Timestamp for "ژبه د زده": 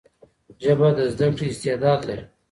0.63-1.27